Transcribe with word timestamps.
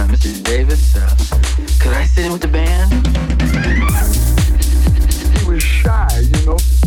Uh, 0.00 0.06
Mr. 0.06 0.42
Davis. 0.42 0.96
Uh, 0.96 1.14
could 1.78 1.92
I 1.92 2.06
sit 2.06 2.24
in 2.24 2.32
with 2.32 2.40
the 2.40 2.48
band? 2.48 2.90
He 5.36 5.46
was 5.46 5.62
shy, 5.62 6.08
you 6.20 6.46
know. 6.46 6.79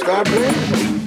stop 0.00 0.24
playing. 0.26 0.99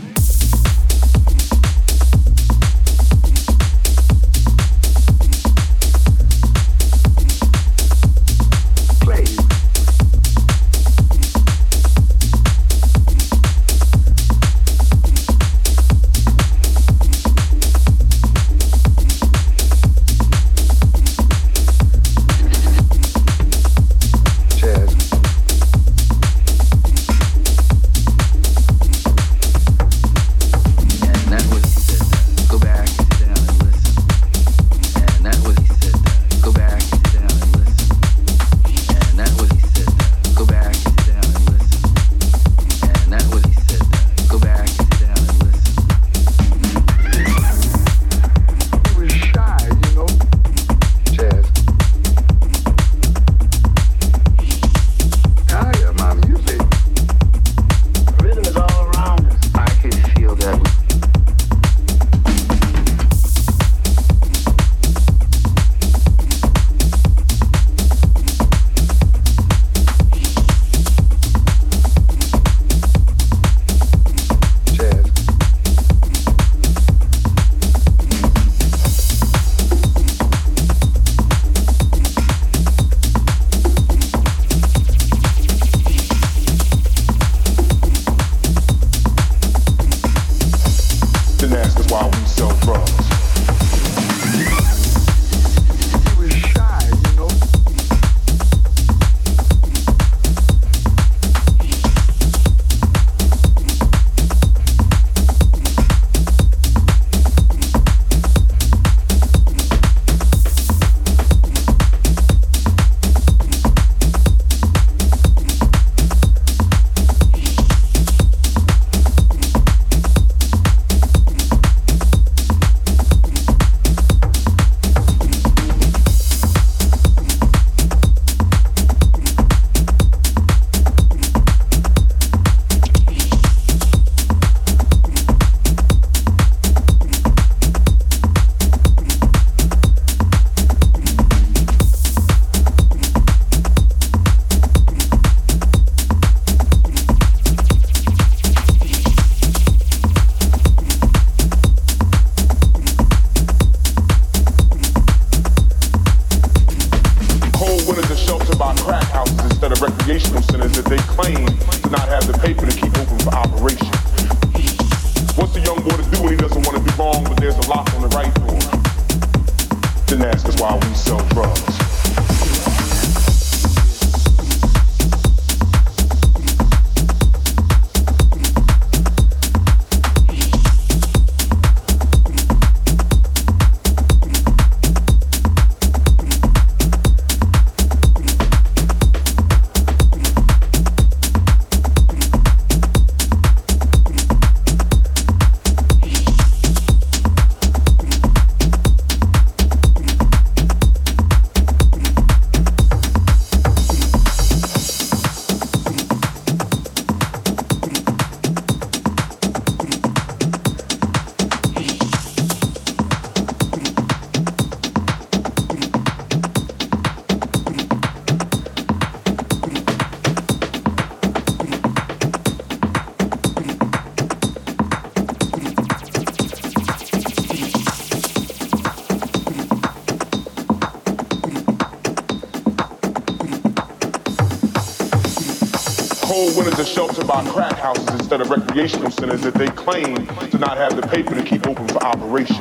Recreational 238.73 239.11
centers 239.11 239.41
that 239.41 239.53
they 239.53 239.67
claim 239.67 240.15
to 240.49 240.57
not 240.57 240.77
have 240.77 240.95
the 240.95 241.07
paper 241.07 241.35
to 241.35 241.43
keep 241.43 241.67
open 241.67 241.87
for 241.87 242.03
operation. 242.03 242.57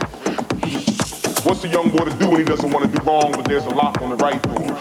What's 1.45 1.65
a 1.65 1.69
young 1.69 1.91
boy 1.91 2.05
to 2.05 2.17
do 2.19 2.29
when 2.29 2.39
he 2.39 2.45
doesn't 2.45 2.71
want 2.71 2.85
to 2.85 2.99
do 2.99 3.03
wrong, 3.05 3.33
but 3.33 3.47
there's 3.47 3.65
a 3.65 3.71
lock 3.71 4.01
on 4.03 4.11
the 4.11 4.17
right 4.17 4.41
door? 4.43 4.77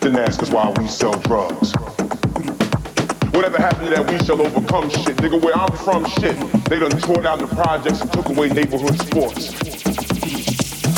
Then 0.00 0.16
ask 0.18 0.42
us 0.42 0.50
why 0.50 0.72
we 0.78 0.86
sell 0.86 1.18
drugs. 1.20 1.72
Whatever 3.34 3.58
happened 3.58 3.88
to 3.88 3.94
that 3.96 4.10
we 4.10 4.24
shall 4.24 4.40
overcome 4.40 4.88
shit? 4.88 5.16
Nigga, 5.16 5.42
where 5.42 5.56
I'm 5.56 5.72
from, 5.76 6.06
shit. 6.20 6.36
They 6.64 6.78
done 6.78 6.90
tore 7.00 7.22
down 7.22 7.40
the 7.40 7.48
projects 7.48 8.00
and 8.00 8.12
took 8.12 8.28
away 8.28 8.48
neighborhood 8.48 8.98
sports. 9.00 9.52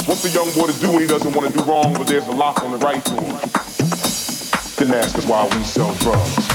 What's 0.07 0.25
a 0.25 0.31
young 0.31 0.51
boy 0.53 0.73
to 0.73 0.81
do 0.81 0.93
when 0.93 1.01
he 1.01 1.07
doesn't 1.07 1.33
want 1.33 1.51
to 1.51 1.59
do 1.59 1.65
wrong, 1.65 1.95
but 1.95 2.07
there's 2.07 2.27
a 2.29 2.33
lock 2.33 2.63
on 2.63 2.73
the 2.73 2.79
right 2.79 3.05
door? 3.05 3.41
Then 4.77 4.95
ask 4.95 5.17
us 5.17 5.27
why 5.27 5.45
we 5.57 5.65
sell 5.65 5.95
drugs. 5.97 6.50